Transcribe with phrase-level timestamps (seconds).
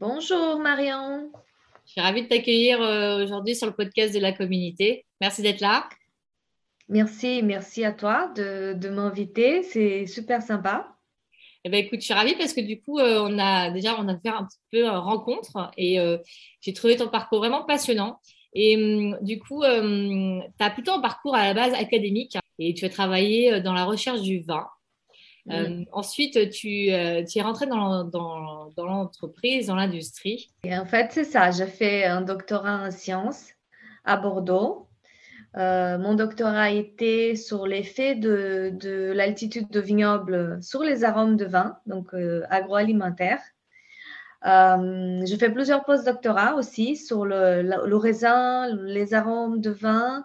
[0.00, 1.30] Bonjour Marion.
[1.84, 5.04] Je suis ravie de t'accueillir euh, aujourd'hui sur le podcast de la communauté.
[5.20, 5.90] Merci d'être là.
[6.88, 9.62] Merci, merci à toi de, m'inviter.
[9.62, 10.96] C'est super sympa.
[11.64, 14.08] Eh ben, écoute, je suis ravie parce que du coup, euh, on a déjà on
[14.08, 16.16] a fait un petit peu une rencontre et euh,
[16.62, 18.20] j'ai trouvé ton parcours vraiment passionnant.
[18.54, 22.72] Et hum, du coup, hum, tu as plutôt un parcours à la base académique et
[22.72, 24.66] tu as travaillé dans la recherche du vin.
[25.50, 30.50] Euh, ensuite, tu, euh, tu, es rentré dans, dans, dans l'entreprise, dans l'industrie.
[30.64, 31.50] Et en fait, c'est ça.
[31.50, 33.48] J'ai fait un doctorat en sciences
[34.04, 34.86] à Bordeaux.
[35.56, 41.36] Euh, mon doctorat a été sur l'effet de, de l'altitude de vignoble sur les arômes
[41.36, 42.14] de vin, donc
[42.50, 43.40] agroalimentaire.
[44.44, 50.24] je fais plusieurs post-doctorats aussi sur le, le, raisin, les arômes de vin,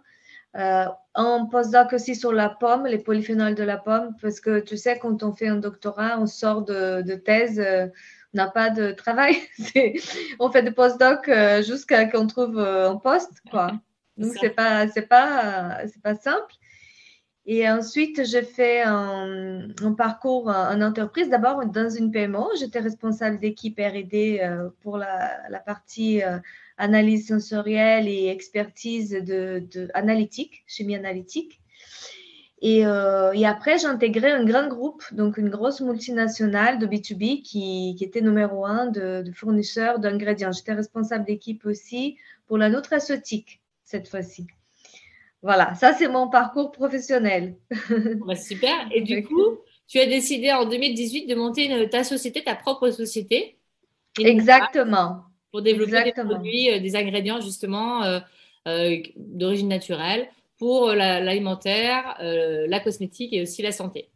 [0.58, 4.78] euh, on postdoc aussi sur la pomme, les polyphénols de la pomme, parce que tu
[4.78, 7.88] sais, quand on fait un doctorat, on sort de, thèse, euh,
[8.34, 9.36] on n'a pas de travail.
[10.40, 13.72] on fait des postdocs euh, jusqu'à qu'on trouve un poste, quoi.
[14.18, 16.54] Donc, c'est pas, c'est pas, c'est pas simple.
[17.46, 21.30] Et ensuite, j'ai fait un, parcours en entreprise.
[21.30, 24.42] D'abord, dans une PMO, j'étais responsable d'équipe R&D
[24.82, 26.24] pour la, la partie
[26.78, 31.62] analyse sensorielle et expertise de, analytique, chimie analytique.
[32.62, 37.42] Et, euh, et après, j'ai intégré un grand groupe, donc une grosse multinationale de B2B
[37.44, 40.52] qui, qui était numéro un de, de fournisseurs d'ingrédients.
[40.52, 44.48] J'étais responsable d'équipe aussi pour la nutraceutique cette fois-ci.
[45.44, 47.56] Voilà, ça c'est mon parcours professionnel.
[48.26, 48.88] Bah, super.
[48.92, 53.60] Et du coup, tu as décidé en 2018 de monter ta société, ta propre société.
[54.18, 58.20] Exactement pour développer des produits, euh, des ingrédients justement euh,
[58.68, 60.28] euh, d'origine naturelle
[60.58, 64.10] pour l'alimentaire, la cosmétique et aussi la santé.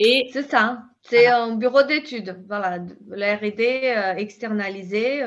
[0.00, 5.24] Et c'est ça, c'est un bureau d'études, voilà, la R&D externalisée.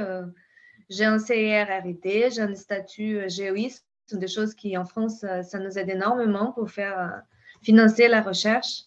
[0.90, 5.26] j'ai un CIR R&D, j'ai un statut GOI, ce sont des choses qui en France,
[5.44, 7.22] ça nous aide énormément pour faire
[7.64, 8.84] financer la recherche.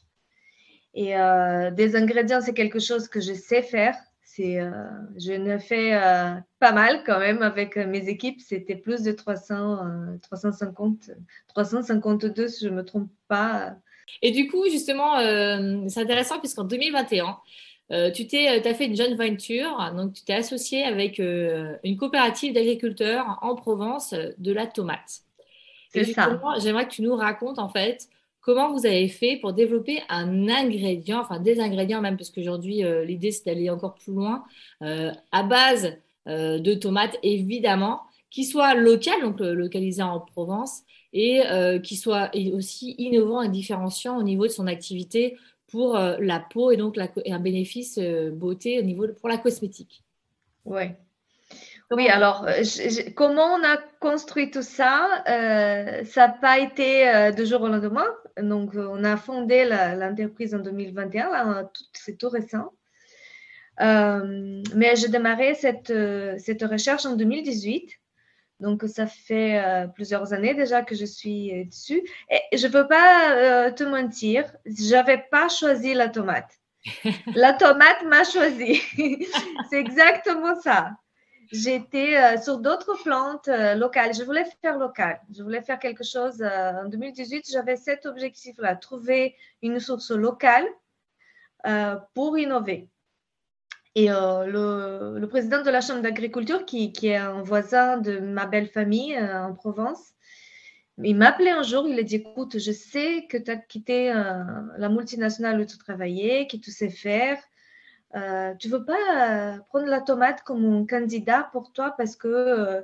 [0.92, 1.14] Et
[1.72, 3.96] des ingrédients, c'est quelque chose que je sais faire.
[4.40, 4.70] Euh,
[5.18, 8.40] je ne fais euh, pas mal quand même avec euh, mes équipes.
[8.40, 11.10] C'était plus de 300, 350,
[11.48, 13.76] 352 si je ne me trompe pas.
[14.22, 15.18] Et du coup, justement,
[15.88, 17.38] c'est intéressant puisqu'en 2021,
[18.12, 23.38] tu t'es, as fait une jeune venture, donc tu t'es associé avec une coopérative d'agriculteurs
[23.42, 25.20] en Provence de la tomate.
[25.90, 26.40] C'est ça.
[26.58, 28.08] J'aimerais que tu nous racontes en fait
[28.42, 33.04] comment vous avez fait pour développer un ingrédient, enfin des ingrédients même, parce qu'aujourd'hui, euh,
[33.04, 34.44] l'idée, c'est d'aller encore plus loin,
[34.82, 35.96] euh, à base
[36.28, 40.82] euh, de tomates, évidemment, qui soit local, donc localisé en Provence,
[41.14, 41.42] et
[41.82, 45.36] qui soit aussi innovant et différenciant au niveau de son activité
[45.66, 47.98] pour la peau et donc un bénéfice
[48.32, 50.02] beauté au niveau pour la cosmétique.
[50.64, 50.84] Oui.
[51.94, 52.46] Oui, alors,
[53.14, 58.06] comment on a construit tout ça Ça n'a pas été de jour au lendemain.
[58.40, 62.72] Donc, euh, on a fondé l'entreprise en 2021, c'est tout récent.
[63.80, 67.90] Euh, mais j'ai démarré cette, euh, cette recherche en 2018.
[68.60, 69.60] Donc, ça fait
[69.96, 72.00] plusieurs années déjà que je suis dessus.
[72.30, 76.60] Et je ne peux pas te mentir, je n'avais pas choisi la tomate.
[77.34, 78.80] La tomate m'a choisi.
[79.70, 80.90] C'est exactement ça
[81.52, 84.14] j'étais euh, sur d'autres plantes euh, locales.
[84.14, 85.20] Je voulais faire local.
[85.36, 86.42] Je voulais faire quelque chose.
[86.42, 90.66] Euh, en 2018, j'avais cet objectif-là, trouver une source locale
[92.14, 92.88] pour innover.
[93.94, 98.46] Et le, le, président de la Chambre d'agriculture, qui, qui, est un voisin de ma
[98.46, 100.12] belle famille en Provence,
[100.98, 104.12] il m'a appelé un jour, il a dit, écoute, je sais que tu as quitté
[104.12, 107.38] la multinationale où tu travaillais, que tu sais faire.
[108.14, 112.28] Euh, tu veux pas euh, prendre la tomate comme un candidat pour toi parce que
[112.28, 112.82] euh,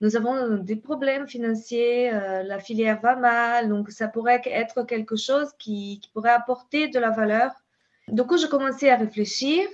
[0.00, 5.50] nous avons des problèmes financiers, la filière va mal, donc ça pourrait être quelque chose
[5.58, 7.52] qui, pourrait apporter de la valeur.
[8.08, 9.68] Du coup, j'ai commencé à réfléchir.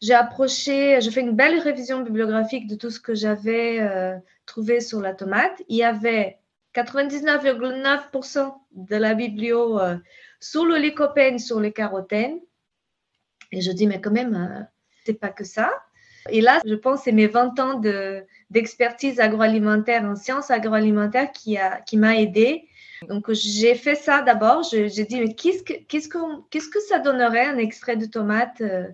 [0.00, 5.00] J'ai approché, j'ai fait une belle révision bibliographique de tout ce que j'avais trouvé sur
[5.00, 5.62] la tomate.
[5.68, 6.38] Il y avait
[6.74, 9.78] 99,9% de la biblio
[10.40, 12.40] sur le lycopène, sur les carotènes
[13.52, 14.62] et je dis, mais quand même, euh,
[15.04, 15.70] c'est pas que ça.
[16.28, 17.80] Et là, je pense que c'est mes 20 ans
[18.50, 22.68] d'expertise agroalimentaire en sciences agroalimentaires qui m'a qui aidé.
[23.08, 24.62] Donc, j'ai fait ça d'abord.
[24.62, 26.18] J'ai dit, mais qu'est-ce que, qu'est-ce, que,
[26.50, 28.88] qu'est-ce que ça donnerait un extrait de tomate euh,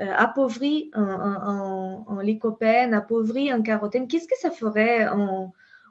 [0.00, 4.08] euh, appauvri en, en, en, lycopène, appauvri en carotène?
[4.08, 5.08] Qu'est-ce que ça ferait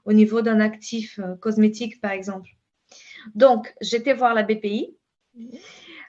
[0.06, 2.50] au niveau d'un actif euh, cosmétique, par exemple?
[3.34, 4.98] Donc, j'étais voir la BPI.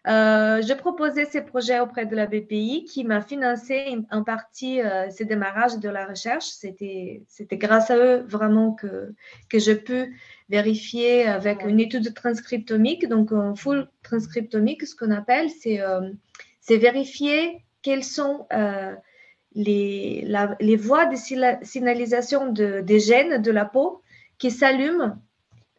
[0.08, 5.10] Euh, je proposais ces projets auprès de la BPI qui m'a financé en partie euh,
[5.10, 6.46] ces démarrages de la recherche.
[6.46, 7.22] C'était,
[7.52, 9.14] grâce à eux vraiment que,
[9.50, 10.18] que j'ai pu
[10.48, 16.00] vérifier avec une étude transcriptomique, donc un full transcriptomique, ce qu'on appelle, c'est, euh,
[16.70, 18.46] vérifier quelles sont
[19.54, 20.26] les,
[20.60, 21.16] les voies de
[21.62, 24.02] signalisation de, des gènes de la peau
[24.36, 25.16] qui s'allument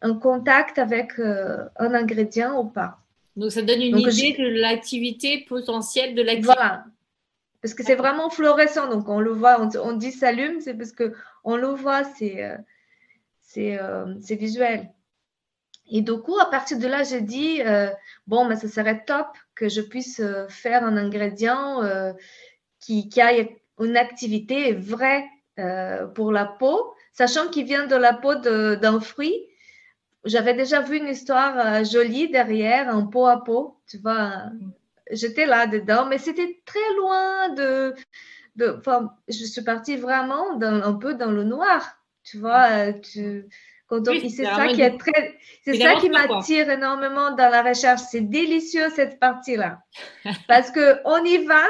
[0.02, 2.98] en contact avec un ingrédient ou pas.
[3.36, 6.54] Donc, ça donne une idée de l'activité potentielle de l'activité.
[6.54, 6.84] Voilà.
[7.62, 8.88] Parce que c'est vraiment fluorescent.
[8.88, 12.56] Donc, on le voit, on, dit s'allume, c'est parce qu'on le voit, c'est euh,
[13.58, 14.90] euh, c'est visuel.
[15.92, 17.90] Et du coup, à partir de là, j'ai dit, euh,
[18.26, 21.82] bon, mais ça serait top que je puisse faire un ingrédient
[22.78, 23.32] qui, qui a
[23.78, 25.24] une activité vraie
[26.14, 29.49] pour la peau, sachant qu'il vient de la peau d'un fruit
[30.24, 34.32] j'avais déjà vu une histoire euh, jolie derrière, en pot à pot, tu vois.
[35.10, 37.94] J'étais là dedans, mais c'était très loin de.
[38.56, 42.68] de enfin, je suis partie vraiment dans, un peu dans le noir, tu vois.
[42.70, 43.46] Euh, tu,
[44.28, 48.02] c'est ça qui est très, c'est ça qui m'attire énormément dans la recherche.
[48.02, 49.82] C'est délicieux cette partie-là,
[50.46, 51.64] parce que on y va,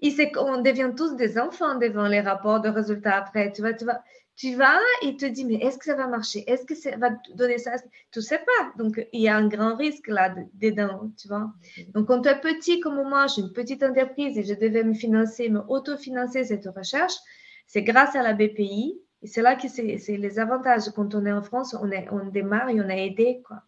[0.00, 3.52] et on devient tous des enfants devant les rapports de résultats après.
[3.52, 4.00] Tu vois, tu vois,
[4.36, 6.44] tu vas et te dis, mais est-ce que ça va marcher?
[6.50, 7.72] Est-ce que ça va donner ça?
[8.10, 8.72] Tu ne sais pas.
[8.76, 11.52] Donc, il y a un grand risque là dedans, tu vois.
[11.94, 14.94] Donc, quand tu es petit comme moi, j'ai une petite entreprise et je devais me
[14.94, 17.14] financer, me autofinancer cette recherche,
[17.66, 19.00] c'est grâce à la BPI.
[19.22, 20.90] Et c'est là que c'est les avantages.
[20.94, 23.62] Quand on est en France, on, est, on démarre et on a aidé, quoi.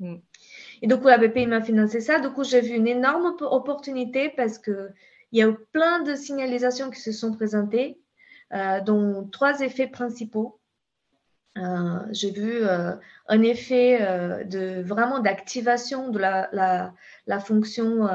[0.00, 0.16] Mm.
[0.82, 2.18] Et donc, la BPI m'a financé ça.
[2.18, 4.92] Du coup, j'ai vu une énorme opportunité parce qu'il
[5.32, 8.00] y a eu plein de signalisations qui se sont présentées
[8.50, 10.58] dont trois effets principaux.
[11.58, 12.92] Euh, j'ai vu euh,
[13.26, 13.98] un effet
[14.44, 16.48] de vraiment d'activation de la,
[17.26, 18.08] la, fonction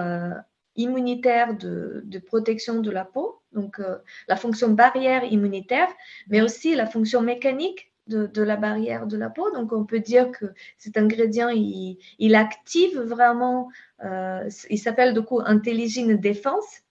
[0.75, 3.80] immunitaire de, de, protection de la peau, donc
[4.27, 5.89] la fonction barrière immunitaire,
[6.27, 9.51] mais aussi la fonction mécanique de, de, la barrière de la peau.
[9.51, 10.45] Donc, on peut dire que
[10.77, 13.69] cet ingrédient, il, il active vraiment,
[14.01, 16.81] il s'appelle du coup intelligine défense,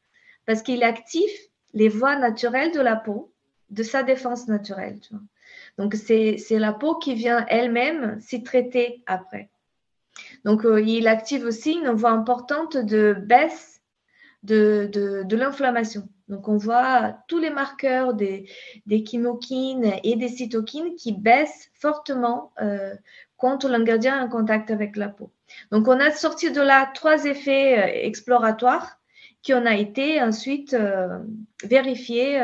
[0.44, 1.30] parce qu'il active
[1.72, 3.31] les voies naturelles de la peau
[3.72, 5.00] de sa défense naturelle.
[5.78, 9.50] Donc, c'est la peau qui vient elle-même s'y traiter après.
[10.44, 13.80] Donc, euh, il active aussi une voie importante de baisse
[14.42, 16.08] de, de, l'inflammation.
[16.28, 18.48] Donc, on voit tous les marqueurs des,
[18.86, 19.04] des
[20.04, 22.94] et des cytokines qui baissent fortement euh,
[23.36, 25.32] quand l'ingrédient est en contact avec la peau.
[25.70, 28.98] Donc, on a sorti de là trois effets euh, exploratoires
[29.42, 31.18] qui ont été ensuite euh,
[31.64, 32.40] vérifiés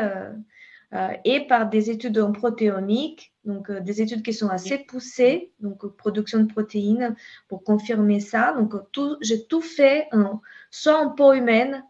[0.95, 5.51] euh, et par des études en protéomique, donc euh, des études qui sont assez poussées,
[5.59, 7.15] donc euh, production de protéines
[7.47, 8.53] pour confirmer ça.
[8.53, 8.73] Donc
[9.21, 10.09] j'ai tout fait
[10.71, 11.83] soit en peau humaine,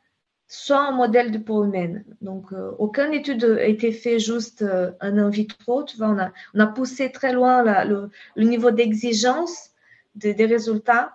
[0.47, 2.03] soit en modèle de peau humaine.
[2.19, 4.65] Donc aucune étude n'a été faite juste
[5.01, 5.83] en in vitro.
[5.83, 9.69] Tu vois, on a, on a poussé très loin le, niveau d'exigence
[10.15, 11.13] des résultats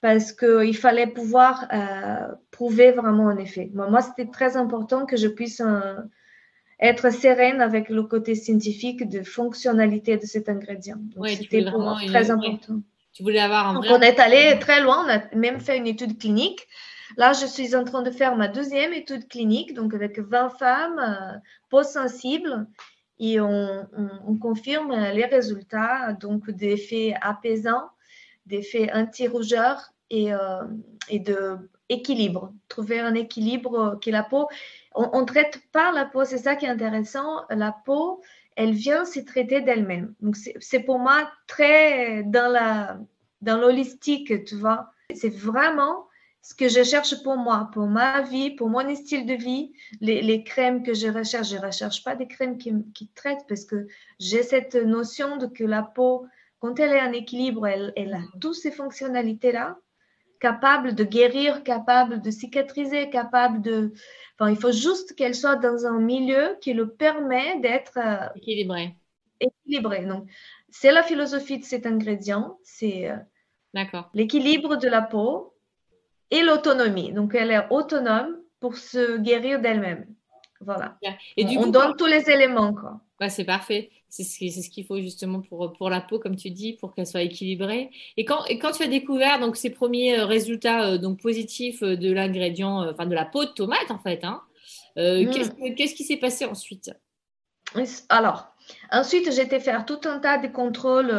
[0.00, 1.68] parce qu'il fallait pouvoir
[2.50, 3.70] prouver vraiment un effet.
[3.72, 5.62] Moi, moi c'était très important que je puisse
[6.80, 10.98] être sereine avec le côté scientifique de fonctionnalité de cet ingrédient.
[11.26, 12.80] c'était pour moi très important.
[13.12, 13.90] Tu voulais avoir un vrai...
[13.92, 16.66] On est allé très loin, on a même fait une étude clinique.
[17.16, 20.98] Là, je suis en train de faire ma deuxième étude clinique, donc avec 20 femmes,
[20.98, 21.38] euh,
[21.70, 22.66] peau sensible,
[23.20, 23.86] et on,
[24.40, 27.88] confirme les résultats, donc d'effets apaisants,
[28.46, 30.64] d'effets anti-rougeurs et, euh,
[31.08, 31.56] et de
[31.88, 34.48] équilibre, trouver un équilibre que la peau
[34.94, 37.44] on ne traite pas la peau, c'est ça qui est intéressant.
[37.50, 38.22] La peau,
[38.56, 40.14] elle vient se traiter d'elle-même.
[40.20, 42.98] Donc, c'est pour moi très dans la
[43.40, 44.90] dans l'holistique, tu vois.
[45.14, 46.06] C'est vraiment
[46.40, 49.72] ce que je cherche pour moi, pour ma vie, pour mon style de vie.
[50.00, 53.64] Les, crèmes que je recherche, je ne recherche pas des crèmes qui, qui traitent parce
[53.64, 53.86] que
[54.18, 56.26] j'ai cette notion de que la peau,
[56.58, 59.78] quand elle est en équilibre, elle, elle a toutes ces fonctionnalités-là,
[60.40, 63.92] capable de guérir, capable de cicatriser, capable de,
[64.40, 68.96] il faut juste qu'elle soit dans un milieu qui le permet d'être euh, équilibré.
[69.40, 70.04] équilibré.
[70.04, 70.28] Donc,
[70.70, 73.16] c'est la philosophie de cet ingrédient, c'est euh,
[74.12, 75.54] l'équilibre de la peau
[76.30, 77.12] et l'autonomie.
[77.12, 80.06] Donc, elle est autonome pour se guérir d'elle-même.
[80.64, 80.98] Voilà.
[81.36, 82.72] Et du on, donne tous les éléments.
[82.72, 83.00] Quoi.
[83.20, 83.90] Ouais, c'est parfait.
[84.08, 87.22] C'est ce qu'il faut justement pour, pour la peau, comme tu dis, pour qu'elle soit
[87.22, 87.90] équilibrée.
[88.16, 91.82] Et quand, et quand tu as découvert donc, ces premiers euh, résultats euh, donc, positifs
[91.82, 94.40] euh, de l'ingrédient, enfin de la peau de tomate en fait, hein,
[94.96, 95.74] hmm.
[95.74, 96.92] qu'est-ce qui s'est passé ensuite?
[98.08, 98.53] Alors,
[98.90, 101.12] Ensuite, été faire tout un tas de contrôles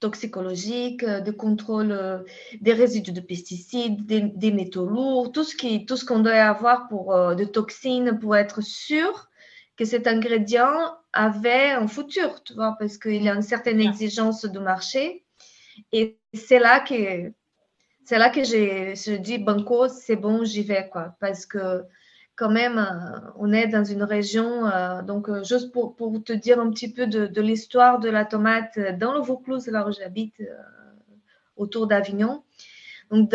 [0.00, 2.24] toxicologiques, de contrôles
[2.60, 6.88] des résidus de pesticides, des, métaux lourds, tout ce qui, tout ce qu'on doit avoir
[6.88, 9.28] pour de toxines pour être sûr
[9.76, 14.44] que cet ingrédient avait un futur, tu vois, parce qu'il y a une certaine exigence
[14.44, 15.24] de marché.
[15.90, 17.32] Et c'est là que
[18.04, 21.84] c'est là que j'ai dit banco, c'est bon, j'y vais quoi, parce que
[22.40, 25.94] quand même, euh, on est dans une région, euh, donc euh, juste pour,
[26.24, 29.92] te dire un petit peu de, l'histoire de la tomate dans le Vaucluse, là où
[29.92, 30.42] j'habite,
[31.56, 32.42] autour d'Avignon.
[33.10, 33.34] Donc,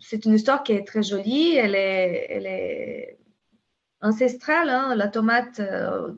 [0.00, 3.16] c'est une histoire qui est très jolie, elle est,
[4.02, 4.68] ancestrale.
[4.68, 4.94] Hein.
[4.96, 5.62] La tomate,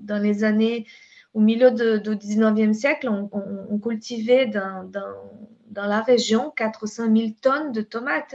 [0.02, 0.86] dans les années,
[1.34, 7.82] au milieu du 19e siècle, on, cultivait dans, dans, la région 400 000 tonnes de
[7.82, 8.34] tomates.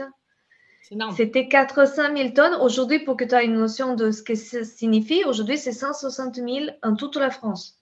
[1.16, 2.54] C'était 400 000 tonnes.
[2.60, 6.36] Aujourd'hui, pour que tu aies une notion de ce que ça signifie, aujourd'hui, c'est 160
[6.36, 6.48] 000
[6.82, 7.78] en toute la France.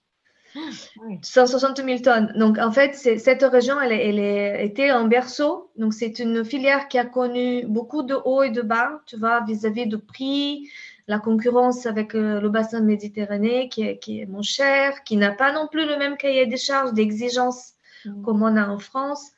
[1.21, 2.33] 160 000 tonnes.
[2.35, 5.69] Donc, en fait, cette région, elle, elle, était en berceau.
[5.77, 9.41] Donc, c'est une filière qui a connu beaucoup de hauts et de bas, tu vois,
[9.41, 10.69] vis-à-vis de prix,
[11.07, 15.31] la concurrence avec euh, le bassin méditerranéen qui est, qui est moins cher, qui n'a
[15.31, 17.73] pas non plus le même cahier des charges, d'exigence
[18.05, 18.23] mm.
[18.23, 19.31] comme on a en France.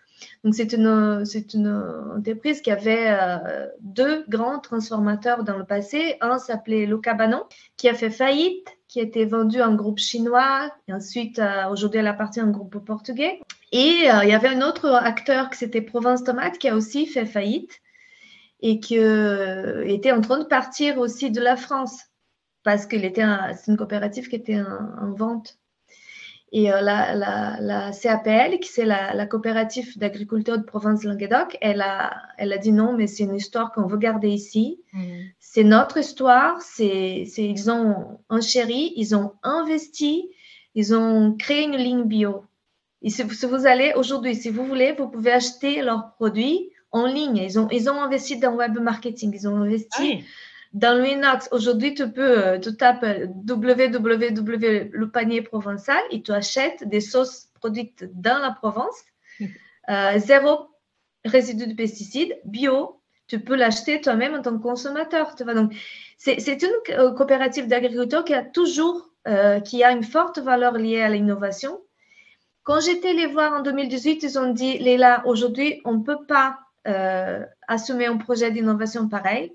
[0.44, 1.68] Donc, c'est une, c'est une
[2.18, 6.16] entreprise qui avait euh, deux grands transformateurs dans le passé.
[6.22, 7.00] Un s'appelait Le
[7.76, 11.68] qui a fait faillite, qui a été vendu à un groupe chinois, et ensuite, euh,
[11.70, 13.40] aujourd'hui, elle appartient à un groupe portugais.
[13.72, 17.28] Et il y avait un autre acteur qui c'était Provence Tomate, qui a aussi fait
[17.28, 17.82] faillite
[18.62, 22.06] et qui euh, était en train de partir aussi de la France
[22.64, 25.58] parce que c'est une coopérative qui était en, vente.
[26.52, 27.14] Et euh, la,
[27.60, 32.94] la, CAPL, qui c'est la, coopérative d'agriculteurs de Provence-Languedoc, elle a, elle a dit non,
[32.94, 34.82] mais c'est une histoire qu'on veut garder ici.
[34.94, 35.00] Mm.
[35.40, 36.62] C'est notre histoire.
[36.62, 40.30] C'est, ils ont enchéri, ils ont investi,
[40.74, 42.46] ils ont créé une ligne bio.
[43.02, 47.38] Et si vous allez aujourd'hui, si vous voulez, vous pouvez acheter leurs produits en ligne.
[47.38, 50.26] Ils ont, ils ont investi dans le web marketing, ils ont investi ah
[50.74, 51.50] dans l'inox.
[51.52, 53.06] Aujourd'hui, tu peux, euh, tu tapes
[53.48, 58.96] www le panier provençal et tu achètes des sauces produites dans la Provence,
[59.90, 60.70] euh, zéro
[61.26, 63.02] résidu de pesticides, bio.
[63.28, 65.36] Tu peux l'acheter toi-même en tant que consommateur.
[65.36, 65.54] Tu vois.
[65.54, 65.74] Donc,
[66.18, 69.10] c'est une euh, coopérative d'agriculteurs qui a toujours,
[69.64, 71.80] qui a une forte valeur liée à l'innovation.
[72.64, 76.60] Quand j'étais les voir en 2018, ils ont dit, Léla, aujourd'hui, on ne peut pas
[76.88, 79.54] euh, assumer un projet d'innovation pareil.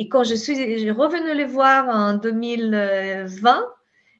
[0.00, 3.66] Et quand je suis revenue les voir en 2020,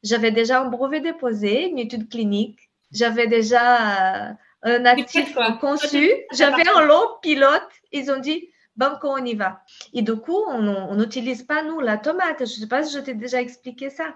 [0.03, 2.69] j'avais déjà un brevet déposé, une étude clinique.
[2.93, 4.33] J'avais déjà euh,
[4.65, 6.11] un actif conçu.
[6.35, 7.67] J'avais un lot pilote.
[7.93, 9.63] Ils ont dit, banco, on y va.
[9.95, 12.41] Et du coup, on n'utilise pas, nous, la tomate.
[12.41, 14.15] Je ne sais pas si je t'ai déjà expliqué ça.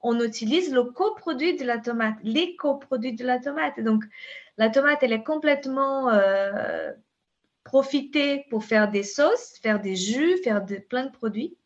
[0.00, 3.78] On utilise le coproduit de la tomate, les coproduits de la tomate.
[3.80, 4.02] Donc,
[4.56, 6.90] la tomate, elle est complètement euh,
[7.64, 11.56] profiter pour faire des sauces, faire des jus, faire plein de produits.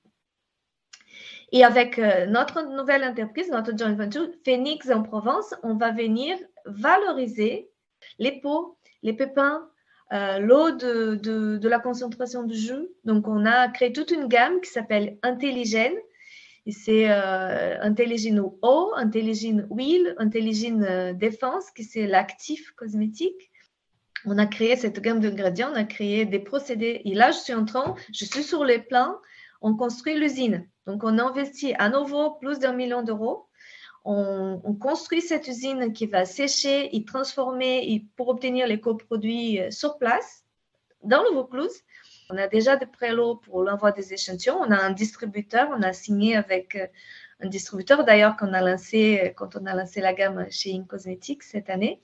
[1.52, 6.36] Et avec euh, notre nouvelle entreprise, notre joint venture, Phoenix en Provence, on va venir
[6.66, 7.70] valoriser
[8.18, 9.68] les pots, les pépins,
[10.12, 12.88] euh, l'eau de, de, la concentration de jus.
[13.04, 15.94] Donc, on a créé toute une gamme qui s'appelle Intelligène.
[16.64, 23.50] Et c'est euh, Intelligine eau, Intelligine huile, Intelligine euh, défense, qui c'est l'actif cosmétique
[24.24, 27.02] on a créé cette gamme d'ingrédients, on a créé des procédés.
[27.04, 29.16] Et là, je suis en train, je suis sur les plans,
[29.60, 30.66] on construit l'usine.
[30.86, 33.46] Donc, on investit à nouveau plus d'un million d'euros.
[34.08, 39.98] On, construit cette usine qui va sécher et transformer pour obtenir les coproduits euh, sur
[39.98, 40.44] place
[41.02, 41.82] dans le Vaucluse.
[42.30, 44.58] On a déjà des prélots pour l'envoi des échantillons.
[44.60, 45.68] On a un distributeur.
[45.76, 46.86] On a signé avec euh,
[47.40, 52.00] un distributeur d'ailleurs euh, quand on a lancé la gamme chez InCosmetics cette année.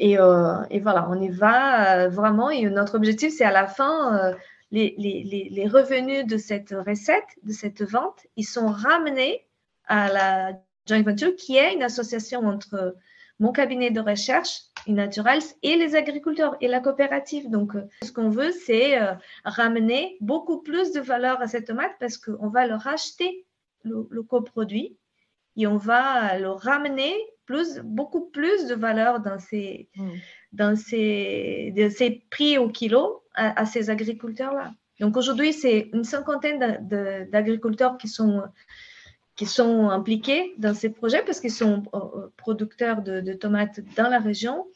[0.00, 2.50] Euh, et, voilà, on y va euh, vraiment.
[2.50, 4.34] Et notre objectif, c'est à la fin, euh,
[4.70, 9.46] les, revenus de cette recette, de cette vente, ils sont ramenés
[9.86, 10.52] à la
[10.86, 12.96] joint venture, qui est une association entre
[13.38, 17.48] mon cabinet de recherche, Naturals, et les agriculteurs et la coopérative.
[17.50, 18.98] Donc, ce qu'on veut, c'est
[19.44, 23.46] ramener beaucoup plus de valeur à cette tomate parce qu'on va leur acheter
[23.84, 24.96] le coproduit
[25.56, 27.14] et on va le ramener
[27.46, 30.10] plus, beaucoup plus de valeur dans ces, mm.
[30.52, 34.72] dans ces, de ces prix au kilo à, ces agriculteurs-là.
[35.00, 36.86] Donc aujourd'hui, c'est une cinquantaine
[37.30, 38.42] d'agriculteurs qui sont,
[39.36, 41.82] qui sont impliqués dans ces projets parce qu'ils sont
[42.36, 44.66] producteurs de, tomates dans la région.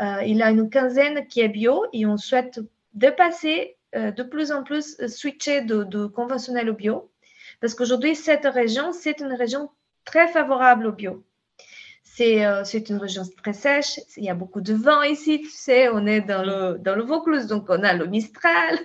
[0.00, 2.60] il y a une quinzaine qui est bio et on souhaite
[2.94, 7.10] dépasser de plus en plus, switcher de, de conventionnel au bio.
[7.60, 9.70] Parce qu'aujourd'hui, cette région, c'est une région
[10.04, 11.22] très favorable au bio.
[12.20, 15.88] Euh, c'est une région très sèche, il y a beaucoup de vent ici, tu sais,
[15.88, 18.78] on est dans le, dans le Vaucluse, donc on a le Mistral.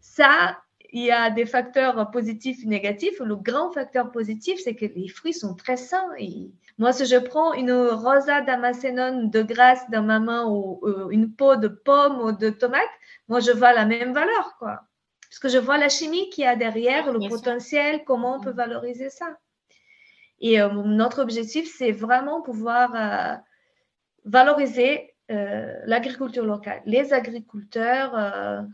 [0.00, 0.58] Ça,
[0.90, 3.20] il y a des facteurs positifs et négatifs.
[3.20, 6.10] Le grand facteur positif, c'est que les fruits sont très sains.
[6.18, 11.08] Et moi, si je prends une rosa damascénone de grâce dans ma main ou euh,
[11.10, 12.82] une peau de pomme ou de tomate,
[13.28, 14.80] moi, je vois la même valeur, quoi.
[15.28, 18.50] Parce que je vois la chimie qu'il y a derrière, le potentiel, comment on peut
[18.50, 19.36] valoriser ça.
[20.40, 23.36] Et euh, notre objectif, c'est vraiment pouvoir euh,
[24.24, 28.12] valoriser euh, l'agriculture locale, les agriculteurs,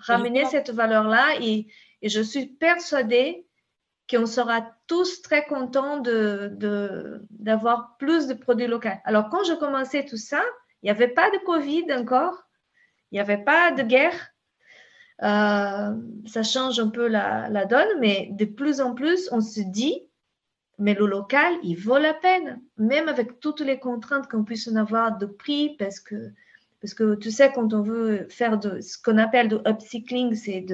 [0.01, 1.37] ramener cette valeur-là.
[1.41, 1.67] Et,
[2.03, 3.47] je suis persuadée
[4.11, 6.59] qu'on sera tous très contents d'avoir
[7.31, 8.91] de, plus de produits locaux.
[9.05, 10.43] Alors, quand je commençais tout ça,
[10.83, 12.43] il n'y avait pas de Covid encore,
[13.11, 14.35] il n'y avait pas de guerre.
[15.19, 20.07] ça change un peu la, la donne, mais de plus en plus, on se dit,
[20.79, 24.77] mais le local, il vaut la peine, même avec toutes les contraintes qu'on puisse en
[24.77, 26.31] avoir de prix, parce que,
[26.81, 30.67] parce que tu sais, quand on veut faire de, ce qu'on appelle de upcycling, c'est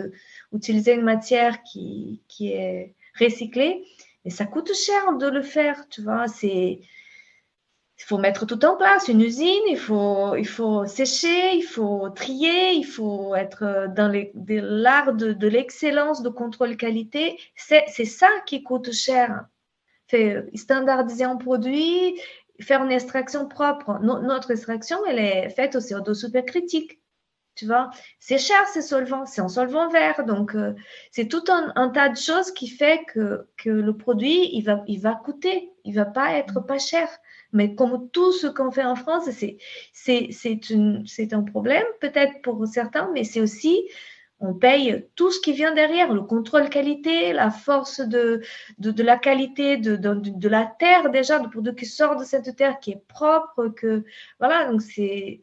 [0.53, 3.85] d'utiliser une matière qui, qui est recyclée,
[4.25, 6.27] et ça coûte cher de le faire, tu vois.
[6.43, 12.09] Il faut mettre tout en place, une usine, il faut, il faut sécher, il faut
[12.09, 14.11] trier, il faut être dans
[14.47, 17.39] l'art de, de l'excellence de contrôle qualité.
[17.57, 19.45] C'est ça qui coûte cher
[20.55, 22.21] standardiser un produit,
[22.61, 23.99] faire une extraction propre.
[24.03, 27.01] notre extraction, elle est faite au CO2 supercritique.
[27.57, 30.25] Tu vois, c'est cher ces solvants, c'est en solvant vert.
[30.25, 30.73] Donc, euh,
[31.11, 35.01] c'est tout un, tas de choses qui fait que, que le produit, il va, il
[35.01, 37.09] va coûter, il va pas être pas cher.
[37.53, 39.29] Mais comme tout ce qu'on fait en France,
[39.93, 43.83] c'est un problème peut-être pour certains, mais c'est aussi
[44.41, 48.41] on paye tout ce qui vient derrière, le contrôle qualité, la force de,
[48.79, 52.81] de, la qualité de, de, la terre déjà, de produit qui sort de cette terre
[52.81, 54.05] qui est propre, que
[54.39, 55.43] voilà, donc c'est.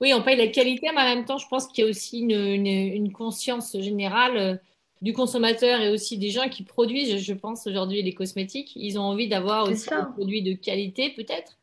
[0.00, 2.20] Oui, on paye la qualité, mais en même temps, je pense qu'il y a aussi
[2.20, 4.56] une, une, conscience générale euh,
[5.00, 9.02] du consommateur et aussi des gens qui produisent, je pense aujourd'hui les cosmétiques, ils ont
[9.02, 11.58] envie d'avoir aussi des produits de qualité peut-être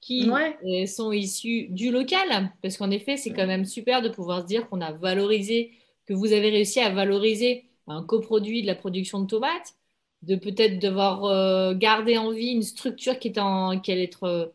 [0.00, 4.42] qui euh, sont issus du local, parce qu'en effet, c'est quand même super de pouvoir
[4.42, 5.72] se dire qu'on a valorisé
[6.06, 9.74] que vous avez réussi à valoriser un coproduit de la production de tomates,
[10.22, 14.24] de peut-être devoir euh, garder en vie une structure qui est en, qui allait, être,
[14.24, 14.46] euh,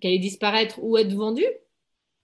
[0.00, 1.46] qui allait disparaître ou être vendue.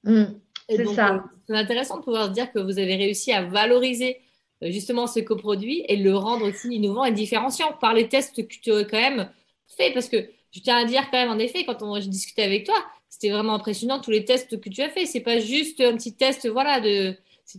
[0.04, 0.24] Mmh,
[0.68, 1.14] c'est ça.
[1.14, 4.20] Euh, c'est intéressant de pouvoir se dire que vous avez réussi à valoriser
[4.62, 8.72] justement ce coproduit et le rendre aussi innovant et différenciant par les tests que tu
[8.72, 9.28] as quand même
[9.66, 9.92] fait.
[9.92, 12.64] Parce que je tiens à dire quand même, en effet, quand on, j'ai discuté avec
[12.64, 12.76] toi,
[13.08, 15.06] c'était vraiment impressionnant tous les tests que tu as fait.
[15.06, 17.16] C'est pas juste un petit test, voilà, de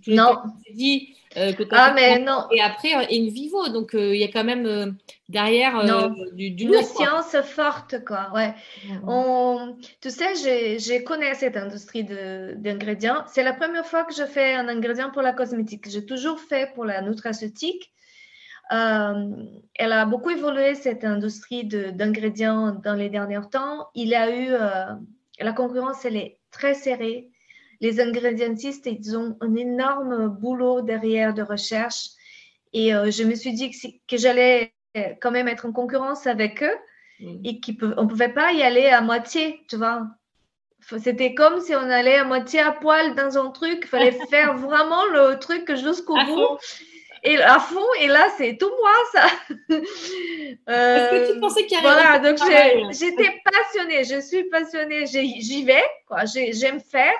[0.07, 0.41] non.
[0.73, 2.47] dit euh, ah, mais non.
[2.51, 4.95] Et après, euh, in vivo, donc euh, il y a quand même
[5.29, 5.83] derrière
[6.33, 8.29] du, du Une science forte, quoi.
[8.33, 8.53] Ouais.
[9.07, 13.23] On, tu sais, j'ai connais cette industrie d'ingrédients.
[13.27, 15.89] C'est la première fois que je fais un ingrédient pour la cosmétique.
[15.89, 17.91] J'ai toujours fait pour la nutraceutique.
[18.69, 23.89] elle a beaucoup évolué, cette industrie d'ingrédients dans les derniers temps.
[23.95, 24.49] Il y a eu,
[25.39, 27.32] la concurrence, elle est très serrée
[27.83, 32.11] les ingrédientistes, ils ont un énorme boulot derrière de recherche.
[32.71, 33.71] Et euh, je me suis dit
[34.07, 36.77] que, j'allais euh, quand même être en concurrence avec eux
[37.19, 37.41] mm.
[37.43, 40.07] et qu'on ne pouvait pas y aller à moitié, tu vois.
[40.97, 43.79] C'était comme si on allait à moitié à poil dans un truc.
[43.81, 46.57] Il fallait faire vraiment le truc jusqu'au bout.
[47.25, 49.27] Et à fond, et là, c'est tout moi, ça.
[50.67, 52.37] Est-ce que tu pensais qu'il y avait Voilà, donc
[52.91, 56.23] j'étais passionnée, je suis passionnée, j'y vais, quoi.
[56.25, 57.13] J'aime faire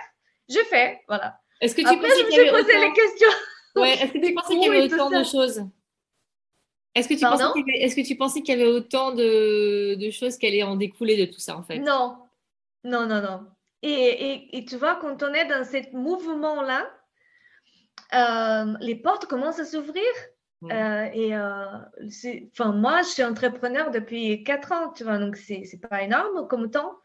[0.49, 1.39] je fais, voilà.
[1.61, 3.37] Est-ce que tu Après, je me suis posé les questions.
[3.75, 5.65] Ouais, est-ce que tu pensais qu'il y avait autant de choses?
[6.95, 7.83] Est-ce que, tu pensais qu'il y avait...
[7.83, 11.17] est-ce que tu pensais qu'il y avait autant de, de choses qui allaient en découler
[11.17, 11.79] de tout ça, en fait?
[11.79, 12.17] Non,
[12.83, 13.47] non, non, non.
[13.81, 16.87] Et, et, et, tu vois, quand on est dans ce mouvement-là,
[18.13, 20.03] euh, les portes commencent à s'ouvrir.
[20.71, 25.79] Euh, et euh, moi, je suis entrepreneur depuis 4 ans, tu vois, donc c'est, c'est
[25.79, 26.95] pas énorme comme temps.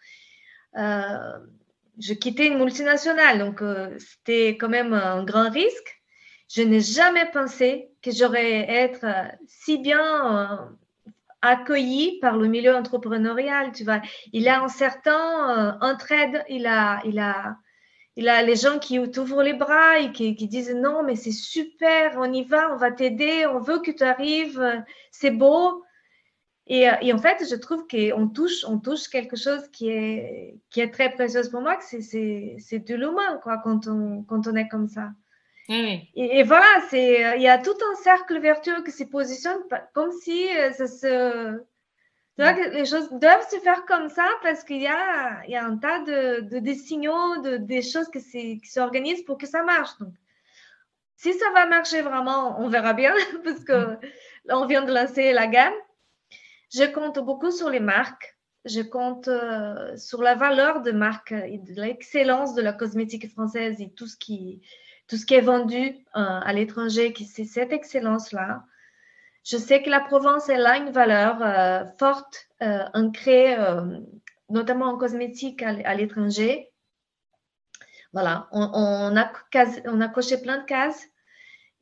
[1.99, 6.01] Je quittais une multinationale, donc euh, c'était quand même un grand risque.
[6.49, 10.57] Je n'ai jamais pensé que j'aurais être euh, si bien euh,
[11.43, 13.73] accueillie par le milieu entrepreneurial.
[13.73, 14.01] Tu vois,
[14.33, 17.57] il a un certain entraide, il a, il a,
[18.17, 22.17] il a les gens qui t'ouvrent les bras et qui, disent non, mais c'est super,
[22.17, 25.85] on y va, on va t'aider, on veut que tu arrives, c'est beau.
[26.71, 30.81] Et, et, en fait, je trouve qu'on touche, on touche quelque chose qui est, qui
[30.81, 34.69] est très précieux pour moi, que c'est de l'humain, quoi, quand on, quand on est
[34.69, 35.11] comme ça.
[35.71, 39.59] Et, et, voilà, c'est, il y a tout un cercle vertueux qui se positionne
[39.93, 41.59] comme si euh, ça se,
[42.39, 45.65] que les choses doivent se faire comme ça parce qu'il y a, il y a
[45.65, 49.91] un tas de, de des signaux, de, des choses qui s'organisent pour que ça marche.
[49.99, 50.15] Donc,
[51.17, 53.13] si ça va marcher vraiment, on verra bien
[53.45, 53.99] parce que
[54.45, 55.75] là, on vient de lancer la gamme.
[56.73, 58.39] Je compte beaucoup sur les marques.
[58.65, 63.81] Je compte euh, sur la valeur de marque et de l'excellence de la cosmétique française
[63.81, 64.61] et tout ce qui,
[65.31, 68.65] est vendu euh, à l'étranger, c'est cette excellence-là.
[69.45, 73.57] Je sais que la Provence, elle a une valeur euh, forte, ancrée,
[74.51, 76.71] notamment en cosmétique à, l'étranger.
[78.13, 81.07] Voilà, on, a coché plein de cases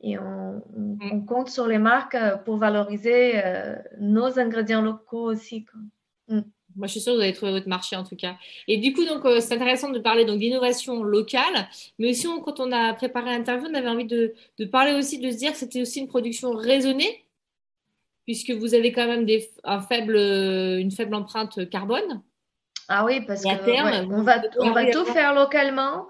[0.01, 1.25] et on, mm.
[1.25, 3.41] compte sur les marques pour valoriser
[3.99, 5.65] nos ingrédients locaux aussi.
[6.27, 6.41] Mm.
[6.75, 8.35] Moi, je suis sûre que vous allez trouver votre marché en tout cas.
[8.67, 12.93] Et du coup, donc, c'est intéressant de parler d'innovation locale, mais aussi quand on a
[12.93, 15.99] préparé l'interview, on avait envie de, de, parler aussi, de se dire que c'était aussi
[15.99, 17.23] une production raisonnée
[18.27, 22.21] puisque vous avez quand même des, un faible, une faible empreinte carbone.
[22.89, 26.07] Ah oui, parce qu'on on va, on va tout faire localement.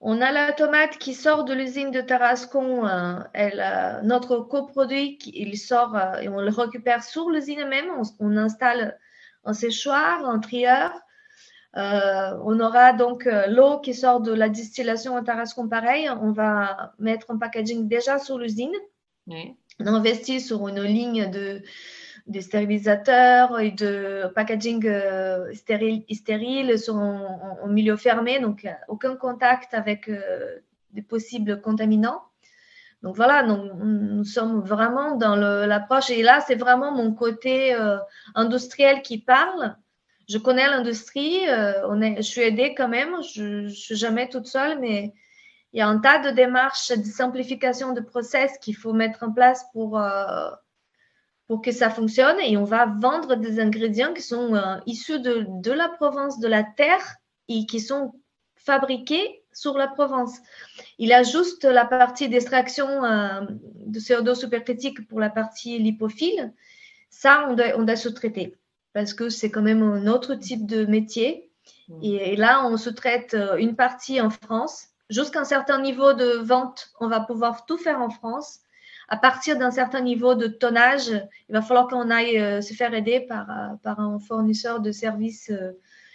[0.00, 2.86] On a la tomate qui sort de l'usine de Tarascon.
[2.86, 7.90] Euh, elle, euh, notre coproduit, il sort euh, et on le récupère sur l'usine même.
[8.20, 8.98] On, installe
[9.44, 10.92] un séchoir, un trieur.
[11.74, 16.08] on aura donc l'eau qui sort de la distillation à Tarascon, pareil.
[16.20, 18.74] On va mettre un packaging déjà sur l'usine.
[19.26, 21.62] Oui on investit sur une ligne de,
[22.26, 29.74] de stérilisateurs et de packaging euh, stérile, stérile sur un, milieu fermé, donc aucun contact
[29.74, 30.58] avec euh,
[30.92, 32.22] des possibles contaminants.
[33.02, 36.08] Donc voilà, nous, sommes vraiment dans l'approche.
[36.08, 37.98] Et là, c'est vraiment mon côté euh,
[38.34, 39.76] industriel qui parle.
[40.26, 45.12] Je connais l'industrie, je suis aidée quand même, je ne suis jamais toute seule, mais
[45.74, 49.32] il y a un tas de démarches de simplification de process qu'il faut mettre en
[49.32, 50.50] place pour, euh,
[51.46, 52.38] pour que ça fonctionne.
[52.40, 56.48] Et on va vendre des ingrédients qui sont euh, issus de, de, la Provence, de
[56.48, 57.16] la terre,
[57.48, 58.12] et qui sont
[58.56, 60.38] fabriqués sur la Provence.
[60.98, 63.42] Il a juste la partie d'extraction euh,
[63.86, 66.52] de CO2 supercritique pour la partie lipophile.
[67.10, 68.56] Ça, on doit, on doit sous-traiter
[68.92, 71.50] parce que c'est quand même un autre type de métier.
[71.88, 71.98] Mmh.
[72.02, 77.08] et là, on sous-traite une partie en France jusqu'à un certain niveau de vente, on
[77.08, 78.60] va pouvoir tout faire en France.
[79.14, 81.06] À partir d'un certain niveau de tonnage,
[81.48, 84.90] il va falloir qu'on aille euh, se faire aider par, euh, par un fournisseur de
[84.90, 85.70] services euh,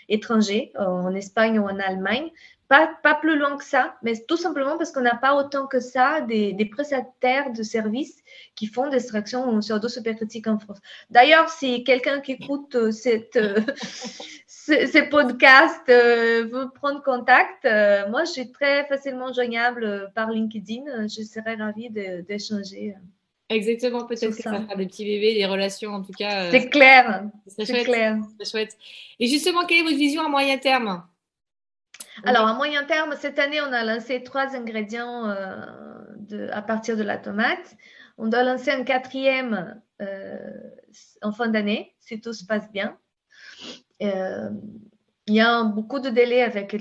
[0.09, 2.29] étrangers en Espagne ou en Allemagne
[2.67, 5.79] pas, pas, plus loin que ça, mais tout simplement parce qu'on n'a pas autant que
[5.79, 8.17] ça des, des, prestataires de services
[8.55, 10.79] qui font des extractions sur dos supercritique en France.
[11.09, 13.39] D'ailleurs, si quelqu'un qui écoute cette,
[14.69, 17.65] euh, ces podcasts euh, veut prendre contact,
[18.09, 21.07] moi, je suis très facilement joignable par LinkedIn.
[21.07, 22.95] Je serais ravie d'échanger.
[23.49, 26.51] Exactement, peut-être que ça va faire des petits bébés, des relations en tout cas.
[26.51, 27.23] C'est clair.
[27.47, 28.17] C'est clair.
[28.45, 28.77] chouette.
[29.19, 31.03] Et justement, quelle est votre vision à moyen terme?
[32.23, 35.65] Alors, à moyen terme, cette année, on a lancé trois ingrédients euh,
[36.17, 37.75] de, à partir de la tomate.
[38.17, 40.37] On doit lancer un quatrième euh,
[41.21, 42.97] en fin d'année, si tout se passe bien.
[44.01, 44.49] Euh,
[45.27, 46.75] il y a beaucoup de délais avec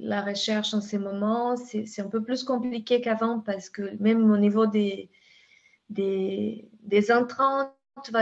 [0.00, 1.56] la recherche en ces moments.
[1.56, 5.08] C'est un peu plus compliqué qu'avant parce que même au niveau des,
[5.88, 6.68] des,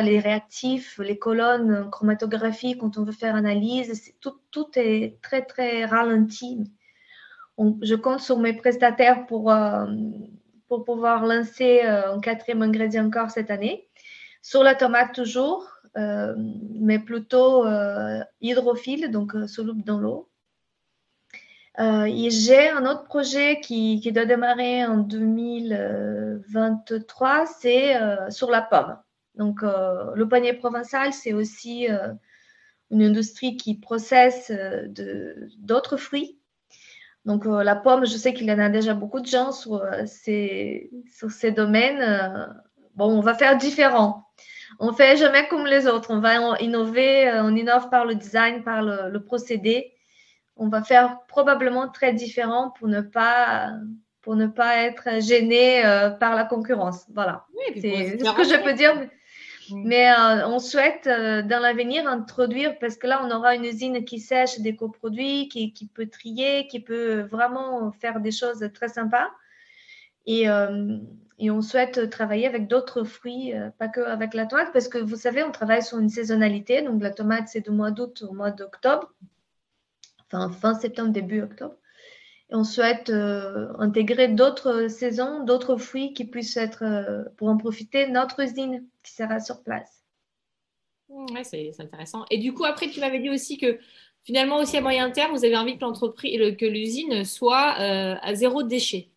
[0.03, 6.70] les réactifs, les colonnes, chromatographie, quand on veut faire analyse, tout, est très, très ralenti.
[7.59, 9.87] je compte sur mes prestataires pour, euh,
[10.87, 13.88] pouvoir lancer euh, un quatrième ingrédient encore cette année.
[14.42, 17.64] Sur la tomate toujours, mais plutôt
[18.40, 20.30] hydrophile, donc soluble dans l'eau.
[21.78, 27.96] et j'ai un autre projet qui, qui, doit démarrer en 2023, c'est
[28.30, 28.96] sur la pomme.
[29.35, 32.12] Donc, euh, le panier provençal, c'est aussi euh,
[32.90, 34.87] une industrie qui processe euh,
[35.59, 36.38] d'autres fruits.
[37.24, 40.90] Donc, la pomme, je sais qu'il y en a déjà beaucoup de gens sur, ces,
[41.11, 42.54] sur ces domaines.
[42.96, 44.26] Bon, on va faire différent.
[44.80, 46.11] On ne fait jamais comme les autres.
[46.11, 49.92] On va innover, on innove par le design, par le, procédé.
[50.57, 53.70] On va faire probablement très différent pour ne pas
[54.22, 55.83] pour ne pas être gêné
[56.18, 57.04] par la concurrence.
[57.14, 57.44] Voilà.
[57.76, 58.94] c'est ce que je peux dire.
[59.70, 64.04] Mais euh, on souhaite euh, dans l'avenir introduire, parce que là, on aura une usine
[64.04, 68.88] qui sèche des coproduits, qui, qui peut trier, qui peut vraiment faire des choses très
[68.88, 69.28] sympas.
[70.26, 70.98] Et, euh,
[71.38, 75.16] et on souhaite travailler avec d'autres fruits, pas que avec la tomate, parce que vous
[75.16, 76.83] savez, on travaille sur une saisonnalité.
[76.83, 79.12] Donc la tomate, c'est du mois d'août au mois d'octobre,
[80.27, 81.75] enfin fin septembre, début octobre.
[82.51, 88.40] Et on souhaite intégrer d'autres saisons, d'autres fruits qui puissent être, pour en profiter, notre
[88.40, 90.05] usine qui sera sur place.
[91.09, 92.25] Mmh, ouais, c'est intéressant.
[92.31, 93.79] Et du coup, après, tu m'avais dit aussi que
[94.25, 98.35] finalement, aussi à moyen terme, vous avez envie que l'entreprise, que l'usine soit euh, à
[98.35, 99.11] zéro déchet.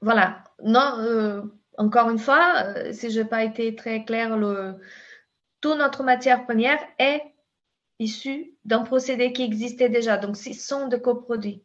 [0.00, 0.44] Voilà.
[0.64, 1.42] Non, euh,
[1.78, 4.76] encore une fois, euh, si je n'ai pas été très claire, le,
[5.60, 7.22] toute notre matière première est
[7.98, 10.16] issue d'un procédé qui existait déjà.
[10.16, 11.64] Donc, ce sont de coproduits.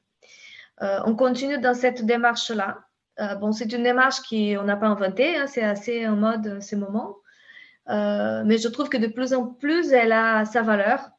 [0.82, 2.86] on continue dans cette démarche-là.
[3.40, 7.18] bon, c'est une démarche qu'on n'a pas inventée, hein, c'est assez en mode ces moments.
[7.90, 11.10] Euh, mais je trouve que de plus en plus, elle a sa valeur.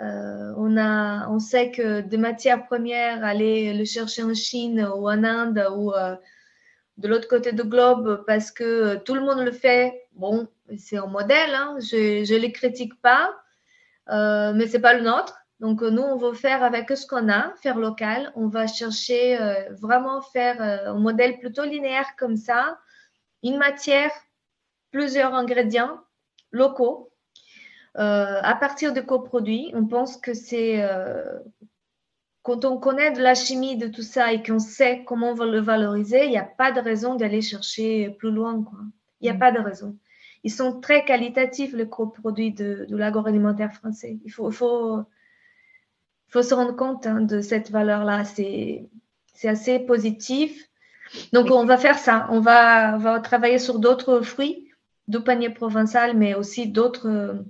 [0.00, 5.22] Euh, on, on sait que des matières premières, aller le chercher en Chine ou en
[5.24, 6.16] Inde ou euh,
[6.96, 11.06] de l'autre côté du globe parce que tout le monde le fait, bon, c'est un
[11.06, 13.34] modèle, hein, je ne les critique pas,
[14.08, 15.36] mais ce n'est pas le nôtre.
[15.60, 18.32] Donc, nous, on veut faire avec ce qu'on a, faire local.
[18.34, 19.38] On va chercher
[19.70, 22.78] vraiment faire un modèle plutôt linéaire comme ça,
[23.42, 24.10] une matière
[24.94, 25.98] plusieurs ingrédients
[26.52, 27.10] locaux
[27.98, 29.72] euh, à partir de coproduits.
[29.74, 31.40] On pense que c'est euh,
[32.44, 35.46] quand on connaît de la chimie de tout ça et qu'on sait comment on va
[35.46, 38.62] le valoriser, il n'y a pas de raison d'aller chercher plus loin.
[38.62, 38.80] Quoi.
[39.20, 39.38] Il n'y a mm.
[39.38, 39.96] pas de raison.
[40.44, 44.18] Ils sont très qualitatifs, les coproduits de, de l'agroalimentaire français.
[44.26, 45.04] Il faut, faut,
[46.28, 48.24] faut se rendre compte hein, de cette valeur-là.
[48.24, 48.90] C'est
[49.44, 50.68] assez positif.
[51.32, 52.26] Donc, on va faire ça.
[52.30, 54.68] On va, on va travailler sur d'autres fruits
[55.08, 57.42] du panier provençal, mais aussi d'autres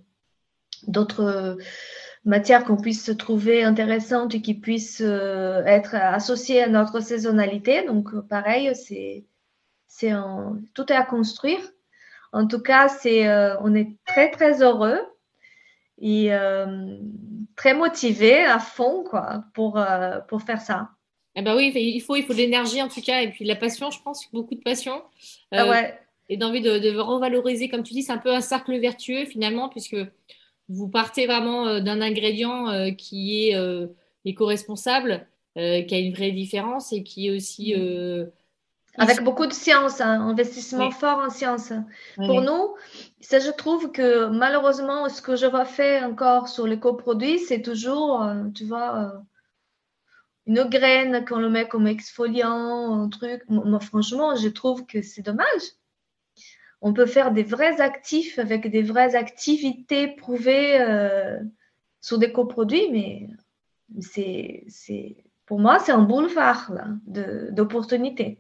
[0.87, 1.57] d'autres
[2.25, 7.85] matières qu'on puisse trouver intéressantes et qui puissent euh, être associées à notre saisonnalité.
[7.87, 9.25] Donc, pareil, c'est,
[9.87, 10.13] c'est
[10.75, 11.61] tout est à construire.
[12.33, 14.99] En tout cas, c'est, euh, on est très, très heureux
[15.99, 16.97] et euh,
[17.57, 19.81] très motivés à fond quoi, pour,
[20.29, 20.91] pour faire ça.
[21.37, 23.57] Eh ben oui, il faut, il faut de l'énergie en tout cas, et puis la
[23.57, 25.03] passion, je pense, beaucoup de passion.
[25.51, 29.25] Ah ouais et d'envie de, revaloriser, comme tu dis, c'est un peu un cercle vertueux
[29.27, 29.97] finalement, puisque
[30.69, 33.89] vous partez vraiment euh, d'un ingrédient euh, qui est euh,
[34.25, 35.61] éco-responsable, qui
[35.95, 37.75] a une vraie différence et qui est aussi...
[37.77, 38.31] Mm.
[38.97, 41.73] Avec beaucoup de science, hein, investissement fort en science.
[42.17, 42.75] Pour nous,
[43.21, 47.61] ça, je trouve que malheureusement, ce que je vois faire encore sur les coproduits, c'est
[47.61, 48.25] toujours,
[48.55, 49.15] tu vois,
[50.47, 53.43] une graine qu'on le met comme exfoliant, un truc.
[53.49, 55.63] Moi, franchement, je trouve que c'est dommage
[56.85, 61.41] on peut faire des vrais actifs avec des vraies activités prouvées euh,
[62.03, 63.27] sur des coproduits, mais
[64.01, 65.17] c'est,
[65.47, 66.73] pour moi, c'est un boulevard
[67.07, 68.39] d'opportunités.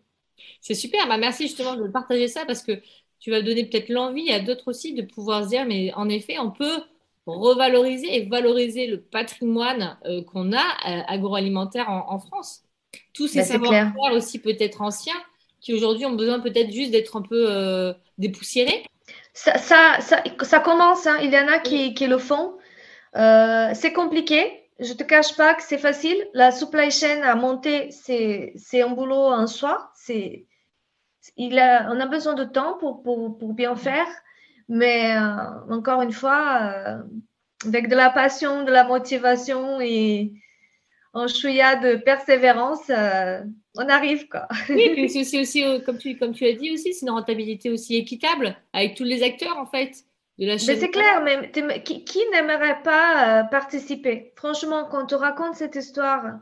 [0.60, 1.08] C'est super.
[1.08, 2.72] Bah, merci justement de partager ça parce que
[3.18, 6.38] tu vas donner peut-être l'envie à d'autres aussi de pouvoir se dire, mais en effet,
[6.38, 6.82] on peut
[7.24, 12.62] revaloriser et valoriser le patrimoine euh, qu'on a euh, agroalimentaire en, France.
[13.14, 15.14] Tous ces bah, savoir-faire aussi peut-être anciens
[15.64, 18.84] qui aujourd'hui ont besoin peut-être juste d'être un peu euh, dépoussiérés
[19.32, 19.58] ça,
[20.00, 21.18] ça, commence, hein.
[21.20, 22.56] il y en a qui, le font.
[23.16, 26.16] Euh, c'est compliqué, je te cache pas que c'est facile.
[26.34, 29.90] La supply chain à monter, c'est un boulot en soi.
[30.08, 34.06] A, on a besoin de temps pour, pour, pour bien faire.
[34.68, 37.00] Mais euh, encore une fois,
[37.66, 40.32] avec de la passion, de la motivation et
[41.14, 42.90] un chouïa de persévérance,
[43.76, 44.46] on arrive quoi.
[44.68, 47.96] oui, c'est aussi, euh, comme tu, comme tu as dit aussi, c'est une rentabilité aussi
[47.96, 50.04] équitable avec tous les acteurs en fait
[50.38, 50.74] de la chaîne.
[50.74, 51.50] Mais c'est clair, mais
[51.82, 54.32] qui, n'aimerait pas euh, participer?
[54.36, 56.38] Franchement, quand on raconte cette histoire,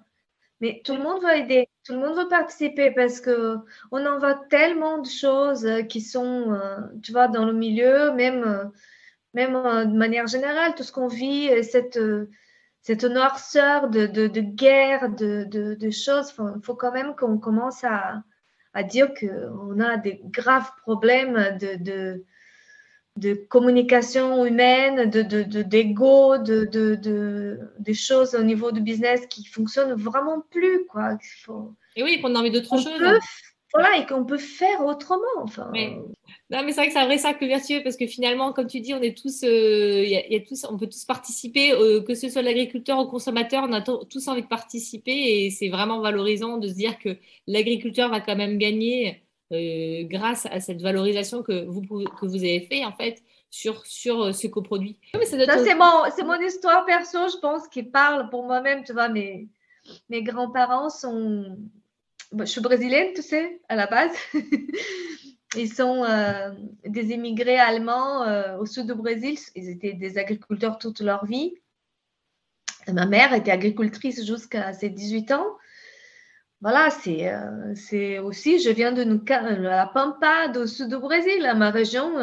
[0.61, 3.57] mais tout le monde veut aider, tout le monde veut participer parce que
[3.91, 8.71] on en voit tellement de choses qui sont, euh, tu vois, dans le milieu, même,
[9.33, 11.99] même de manière générale, tout ce qu'on vit, cette
[12.83, 16.35] cette noirceur de, de, de guerre, de, de choses.
[16.39, 18.23] Il faut, quand même qu'on commence à,
[18.75, 22.25] à dire qu'on a des graves problèmes de,
[23.17, 30.85] de, communication humaine, de, d'ego, de, choses au niveau du business qui fonctionnent vraiment plus.
[30.87, 31.19] Quoi.
[31.45, 31.75] faut...
[31.95, 33.01] Et oui, qu'on a envie d'autre chose.
[33.73, 35.23] voilà, et qu'on peut faire autrement.
[35.43, 35.71] Enfin,
[36.53, 38.81] non, mais c'est vrai que c'est un vrai cercle vertueux parce que finalement, comme tu
[38.81, 42.29] dis, on est tous, euh, y a, tous on peut tous participer, euh, que ce
[42.29, 46.59] soit l'agriculteur ou le consommateur, on a tous envie de participer et c'est vraiment valorisant
[46.59, 51.65] de se dire que l'agriculteur va quand même gagner euh, grâce à cette valorisation que
[51.65, 54.99] vous, que vous avez fait en fait sur, sur ces coproduits.
[55.15, 58.85] ça, c'est mon, c'est mon histoire perso, je pense, qui parle pour moi-même.
[58.85, 59.49] Tu vois, mes,
[60.11, 61.57] mes grands-parents sont.
[62.39, 64.13] je suis brésilienne, tu sais, à la base.
[65.57, 66.51] Ils sont euh,
[66.87, 69.39] des immigrés allemands euh, au sud du Brésil.
[69.55, 71.55] Ils étaient des agriculteurs toute leur vie.
[72.89, 75.47] ma mère était agricultrice jusqu'à ses 18 ans.
[76.63, 79.03] Voilà, euh, c'est aussi, je viens de
[79.63, 82.15] la Pampa, au sud du Brésil, ma région,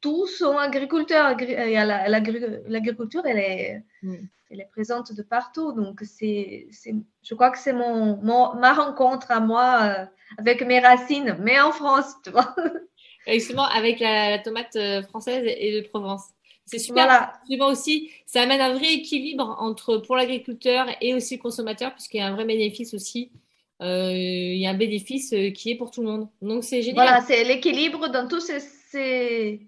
[0.00, 1.34] tous sont agriculteurs.
[1.38, 4.14] L'agriculture, elle est, mm.
[4.50, 5.72] elle est présente de partout.
[5.72, 6.68] Donc, c'est,
[7.22, 10.06] je crois que c'est mon, ma rencontre à moi
[10.38, 12.54] avec mes racines, mais en France, tu vois.
[13.26, 16.24] Justement, avec la, tomate euh, française et de Provence.
[16.64, 17.04] C'est super.
[17.48, 17.68] Voilà.
[17.68, 22.20] aussi, ça amène un vrai équilibre entre pour l'agriculteur et aussi le consommateur, puisqu'il y
[22.20, 23.30] a un vrai bénéfice aussi.
[23.80, 26.28] Euh, il y a un bénéfice euh, qui est pour tout le monde.
[26.40, 27.06] Donc c'est génial.
[27.06, 29.60] Voilà, c'est l'équilibre dans tous ces,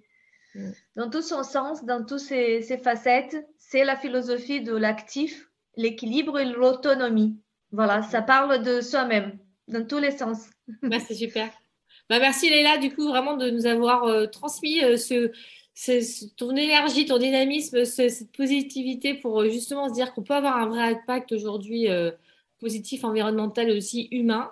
[0.54, 0.70] mm.
[0.96, 3.36] dans tout son sens, dans toutes ces, ces facettes.
[3.58, 7.36] C'est la philosophie de l'actif, l'équilibre et l'autonomie.
[7.72, 10.48] Voilà, ça parle de soi-même dans tous les sens.
[10.82, 11.50] Bah, c'est super.
[12.10, 15.30] Bah, merci Leila, du coup, vraiment de nous avoir euh, transmis euh, ce,
[16.36, 20.66] ton énergie, ton dynamisme, cette positivité pour euh, justement se dire qu'on peut avoir un
[20.66, 21.88] vrai impact aujourd'hui
[22.60, 24.50] positif, environnemental et aussi humain,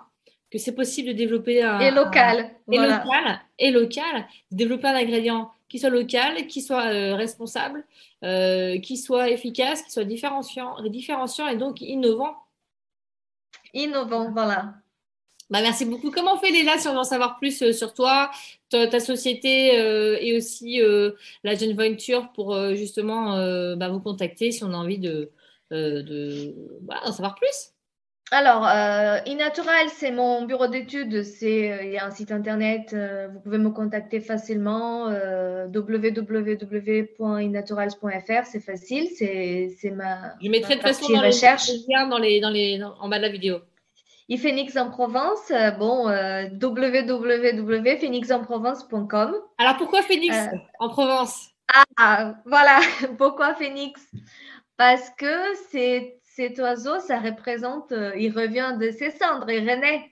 [0.51, 1.79] que c'est possible de développer un.
[1.79, 2.51] Et local.
[2.71, 3.41] et local.
[3.59, 4.27] Et local.
[4.51, 6.83] Développer un ingrédient qui soit local, qui soit
[7.15, 7.85] responsable,
[8.21, 12.35] qui soit efficace, qui soit différenciant, différenciant et donc innovant.
[13.73, 14.75] Innovant, voilà.
[15.53, 16.09] Bah, merci beaucoup.
[16.09, 18.31] Comment on fait Léla si on veut en savoir plus euh, sur toi,
[18.71, 21.11] ta, société euh, et aussi euh,
[21.43, 23.37] la Jeune Venture pour justement
[23.75, 25.29] bah, vous contacter si on a envie de,
[25.69, 27.69] de d'en savoir plus?
[28.31, 28.63] Alors,
[29.27, 31.21] Innatural, c'est mon bureau d'études.
[31.21, 32.95] C'est, il y a un site internet.
[33.31, 35.09] vous pouvez me contacter facilement.
[35.71, 39.07] www.innaturals.fr, c'est facile.
[39.15, 40.33] C'est, ma.
[40.41, 41.69] Je mettrai de toute façon dans recherche.
[42.09, 43.59] dans les, dans les, en bas de la vidéo.
[44.37, 49.35] Phoenix en Provence, euh, bon, euh, www.phoenixenprovence.com.
[49.57, 51.49] Alors pourquoi Phoenix euh, en Provence?
[51.97, 52.79] Ah, voilà,
[53.17, 54.01] pourquoi Phoenix?
[54.77, 55.53] Parce que
[56.23, 60.09] cet oiseau, ça représente, il revient de ses cendres, il renaît.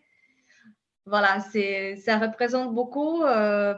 [1.06, 3.24] Voilà, ça représente beaucoup,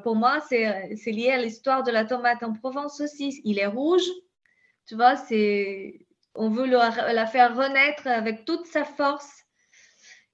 [0.03, 3.39] pour moi, c'est lié à l'histoire de la tomate en Provence aussi.
[3.45, 4.03] Il est rouge,
[4.85, 5.13] tu vois,
[6.35, 9.42] on veut la faire renaître avec toute sa force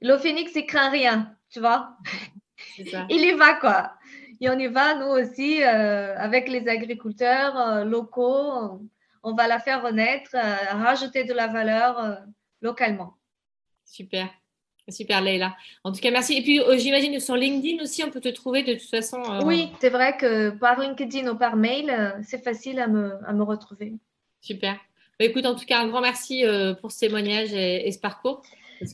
[0.01, 1.97] le phénix, il craint rien, tu vois.
[3.09, 3.93] Il y va, quoi.
[4.41, 8.79] Et on y va, nous aussi, euh, avec les agriculteurs euh, locaux.
[9.23, 12.19] On, va la faire renaître, euh, rajouter de la valeur
[12.61, 13.15] localement.
[13.85, 14.29] Super.
[14.87, 15.55] Super, Leila.
[15.83, 16.37] En tout cas, merci.
[16.37, 19.21] Et puis, j'imagine que sur LinkedIn aussi, on peut te trouver de toute façon.
[19.43, 23.43] Oui, c'est vrai que par LinkedIn ou par mail, c'est facile à me, à me
[23.43, 23.93] retrouver.
[24.41, 24.79] Super.
[25.19, 26.45] Bah, écoute, en tout cas, un grand merci
[26.81, 28.41] pour ce témoignage et ce parcours.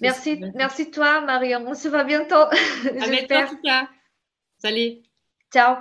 [0.01, 1.63] Merci, merci toi, Marion.
[1.67, 2.35] On se voit bientôt.
[2.35, 2.49] À
[3.09, 3.87] bientôt, en tout cas.
[4.57, 5.03] Salut.
[5.53, 5.75] Ciao.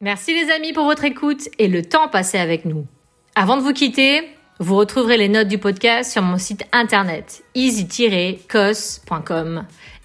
[0.00, 2.88] Merci les amis pour votre écoute et le temps passé avec nous.
[3.36, 4.28] Avant de vous quitter,
[4.58, 8.44] vous retrouverez les notes du podcast sur mon site internet easy-cos.com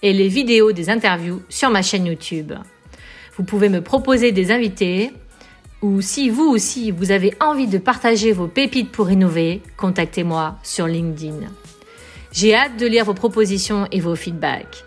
[0.03, 2.53] et les vidéos des interviews sur ma chaîne YouTube.
[3.35, 5.11] Vous pouvez me proposer des invités
[5.81, 10.87] ou si vous aussi vous avez envie de partager vos pépites pour innover, contactez-moi sur
[10.87, 11.47] LinkedIn.
[12.31, 14.83] J'ai hâte de lire vos propositions et vos feedbacks.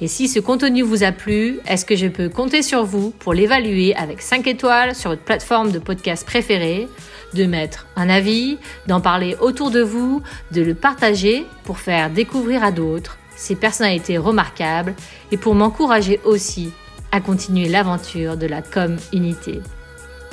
[0.00, 3.32] Et si ce contenu vous a plu, est-ce que je peux compter sur vous pour
[3.32, 6.88] l'évaluer avec 5 étoiles sur votre plateforme de podcast préférée,
[7.32, 12.64] de mettre un avis, d'en parler autour de vous, de le partager pour faire découvrir
[12.64, 14.94] à d'autres ces personnalités remarquables
[15.32, 16.70] et pour m'encourager aussi
[17.12, 19.60] à continuer l'aventure de la com unité.